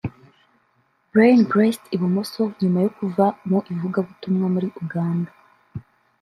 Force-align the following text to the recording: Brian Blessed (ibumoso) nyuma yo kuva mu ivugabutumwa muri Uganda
Brian 1.11 1.41
Blessed 1.51 1.83
(ibumoso) 1.95 2.43
nyuma 2.61 2.79
yo 2.85 2.91
kuva 2.97 3.25
mu 3.49 3.59
ivugabutumwa 3.73 4.45
muri 4.53 4.67
Uganda 4.83 5.31